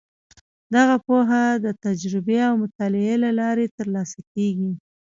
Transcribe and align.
دغه 0.75 0.95
پوهه 1.05 1.43
د 1.65 1.67
تجربې 1.83 2.39
او 2.49 2.53
مطالعې 2.63 3.15
له 3.23 3.29
لارې 3.39 3.67
ترلاسه 3.77 4.19
کیږي. 4.33 4.71